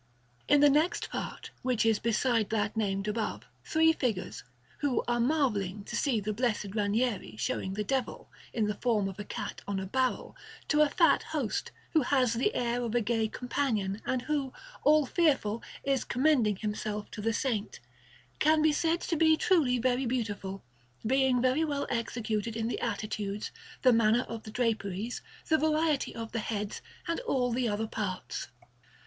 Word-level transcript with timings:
In 0.47 0.61
the 0.61 0.69
next 0.71 1.11
part, 1.11 1.51
which 1.61 1.85
is 1.85 1.99
beside 1.99 2.49
that 2.49 2.75
named 2.75 3.07
above, 3.07 3.43
three 3.63 3.93
figures 3.93 4.43
(who 4.79 5.03
are 5.07 5.19
marvelling 5.19 5.83
to 5.83 5.95
see 5.95 6.19
the 6.19 6.33
Blessed 6.33 6.69
Ranieri 6.73 7.35
showing 7.37 7.75
the 7.75 7.83
Devil, 7.83 8.27
in 8.51 8.65
the 8.65 8.73
form 8.73 9.07
of 9.07 9.19
a 9.19 9.23
cat 9.23 9.61
on 9.67 9.79
a 9.79 9.85
barrel, 9.85 10.35
to 10.69 10.81
a 10.81 10.89
fat 10.89 11.21
host, 11.21 11.71
who 11.91 12.01
has 12.01 12.33
the 12.33 12.55
air 12.55 12.81
of 12.81 12.95
a 12.95 13.01
gay 13.01 13.27
companion, 13.27 14.01
and 14.03 14.23
who, 14.23 14.51
all 14.83 15.05
fearful, 15.05 15.61
is 15.83 16.03
commending 16.03 16.55
himself 16.55 17.11
to 17.11 17.21
the 17.21 17.31
Saint) 17.31 17.79
can 18.39 18.63
be 18.63 18.71
said 18.71 19.01
to 19.01 19.15
be 19.15 19.37
truly 19.37 19.77
very 19.77 20.07
beautiful, 20.07 20.63
being 21.05 21.39
very 21.43 21.63
well 21.63 21.85
executed 21.91 22.57
in 22.57 22.67
the 22.67 22.81
attitudes, 22.81 23.51
the 23.83 23.93
manner 23.93 24.25
of 24.27 24.41
the 24.41 24.51
draperies, 24.51 25.21
the 25.47 25.59
variety 25.59 26.15
of 26.15 26.31
the 26.31 26.39
heads, 26.39 26.81
and 27.07 27.19
all 27.19 27.51
the 27.51 27.69
other 27.69 27.85
parts. 27.85 28.47